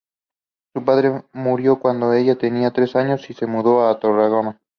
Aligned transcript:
Su 0.73 0.83
padre 0.83 1.25
murió 1.31 1.77
cuando 1.79 2.11
ella 2.13 2.35
tenía 2.35 2.71
tres 2.71 2.95
años 2.95 3.29
y 3.29 3.35
se 3.35 3.45
mudó 3.45 3.87
a 3.87 3.99
Tarragona. 3.99 4.59